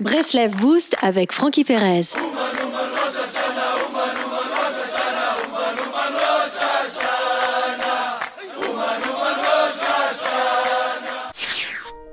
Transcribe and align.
Breslev 0.00 0.56
Boost 0.56 0.96
avec 1.02 1.30
Frankie 1.30 1.62
Perez. 1.62 2.14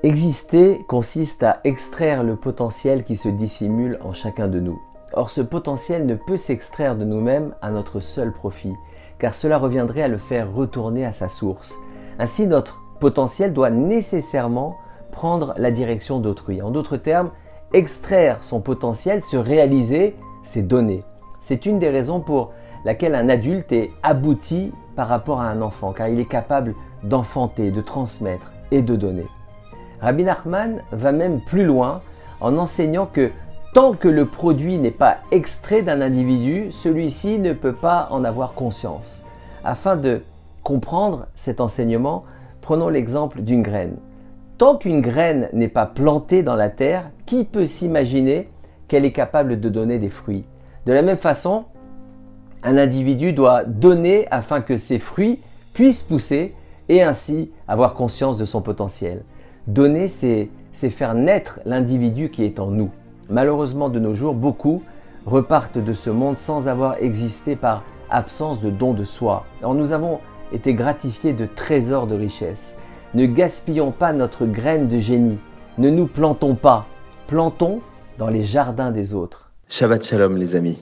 Exister 0.02 0.84
consiste 0.86 1.42
à 1.42 1.60
extraire 1.64 2.24
le 2.24 2.36
potentiel 2.36 3.04
qui 3.04 3.16
se 3.16 3.30
dissimule 3.30 3.98
en 4.02 4.12
chacun 4.12 4.48
de 4.48 4.60
nous. 4.60 4.78
Or 5.14 5.30
ce 5.30 5.40
potentiel 5.40 6.04
ne 6.04 6.14
peut 6.14 6.36
s'extraire 6.36 6.94
de 6.94 7.06
nous-mêmes 7.06 7.54
à 7.62 7.70
notre 7.70 8.00
seul 8.00 8.34
profit, 8.34 8.74
car 9.18 9.32
cela 9.32 9.56
reviendrait 9.56 10.02
à 10.02 10.08
le 10.08 10.18
faire 10.18 10.52
retourner 10.52 11.06
à 11.06 11.12
sa 11.12 11.30
source. 11.30 11.74
Ainsi 12.18 12.46
notre 12.46 12.82
potentiel 13.00 13.54
doit 13.54 13.70
nécessairement 13.70 14.76
prendre 15.10 15.54
la 15.56 15.70
direction 15.70 16.20
d'autrui. 16.20 16.60
En 16.60 16.70
d'autres 16.70 16.98
termes, 16.98 17.30
extraire 17.72 18.42
son 18.42 18.60
potentiel, 18.60 19.22
se 19.22 19.36
réaliser, 19.36 20.16
c'est 20.42 20.66
donner. 20.66 21.02
C'est 21.40 21.66
une 21.66 21.78
des 21.78 21.90
raisons 21.90 22.20
pour 22.20 22.52
laquelle 22.84 23.14
un 23.14 23.28
adulte 23.28 23.72
est 23.72 23.90
abouti 24.02 24.72
par 24.96 25.08
rapport 25.08 25.40
à 25.40 25.48
un 25.48 25.62
enfant, 25.62 25.92
car 25.92 26.08
il 26.08 26.20
est 26.20 26.28
capable 26.28 26.74
d'enfanter, 27.02 27.70
de 27.70 27.80
transmettre 27.80 28.52
et 28.70 28.82
de 28.82 28.96
donner. 28.96 29.26
Rabbi 30.00 30.24
Nachman 30.24 30.82
va 30.92 31.12
même 31.12 31.40
plus 31.40 31.64
loin 31.64 32.02
en 32.40 32.56
enseignant 32.56 33.06
que 33.06 33.30
tant 33.74 33.92
que 33.92 34.08
le 34.08 34.26
produit 34.26 34.78
n'est 34.78 34.90
pas 34.90 35.18
extrait 35.30 35.82
d'un 35.82 36.00
individu, 36.00 36.70
celui-ci 36.70 37.38
ne 37.38 37.52
peut 37.52 37.74
pas 37.74 38.08
en 38.10 38.24
avoir 38.24 38.54
conscience. 38.54 39.22
Afin 39.64 39.96
de 39.96 40.22
comprendre 40.62 41.26
cet 41.34 41.60
enseignement, 41.60 42.24
prenons 42.60 42.88
l'exemple 42.88 43.42
d'une 43.42 43.62
graine. 43.62 43.96
Tant 44.58 44.76
qu'une 44.76 45.00
graine 45.00 45.48
n'est 45.52 45.68
pas 45.68 45.86
plantée 45.86 46.42
dans 46.42 46.56
la 46.56 46.68
terre, 46.68 47.10
qui 47.26 47.44
peut 47.44 47.66
s'imaginer 47.66 48.48
qu'elle 48.88 49.04
est 49.04 49.12
capable 49.12 49.60
de 49.60 49.68
donner 49.68 49.98
des 49.98 50.08
fruits? 50.08 50.44
De 50.84 50.92
la 50.92 51.02
même 51.02 51.16
façon, 51.16 51.66
un 52.64 52.76
individu 52.76 53.32
doit 53.32 53.62
donner 53.62 54.26
afin 54.32 54.60
que 54.60 54.76
ses 54.76 54.98
fruits 54.98 55.38
puissent 55.74 56.02
pousser 56.02 56.54
et 56.88 57.04
ainsi 57.04 57.52
avoir 57.68 57.94
conscience 57.94 58.36
de 58.36 58.44
son 58.44 58.60
potentiel. 58.60 59.22
Donner, 59.68 60.08
c'est 60.08 60.50
faire 60.90 61.14
naître 61.14 61.60
l'individu 61.64 62.28
qui 62.28 62.42
est 62.42 62.58
en 62.58 62.66
nous. 62.66 62.90
Malheureusement, 63.30 63.88
de 63.88 64.00
nos 64.00 64.14
jours, 64.14 64.34
beaucoup 64.34 64.82
repartent 65.24 65.78
de 65.78 65.92
ce 65.92 66.10
monde 66.10 66.36
sans 66.36 66.66
avoir 66.66 66.96
existé 67.00 67.54
par 67.54 67.84
absence 68.10 68.60
de 68.60 68.70
don 68.70 68.92
de 68.92 69.04
soi. 69.04 69.44
Nous 69.62 69.92
avons 69.92 70.18
été 70.52 70.74
gratifiés 70.74 71.32
de 71.32 71.46
trésors 71.46 72.08
de 72.08 72.16
richesse. 72.16 72.76
Ne 73.14 73.24
gaspillons 73.24 73.90
pas 73.90 74.12
notre 74.12 74.44
graine 74.44 74.86
de 74.86 74.98
génie. 74.98 75.38
Ne 75.78 75.88
nous 75.88 76.06
plantons 76.06 76.54
pas. 76.54 76.86
Plantons 77.26 77.80
dans 78.18 78.28
les 78.28 78.44
jardins 78.44 78.90
des 78.90 79.14
autres. 79.14 79.50
Shabbat 79.70 80.04
Shalom 80.04 80.36
les 80.36 80.56
amis. 80.56 80.76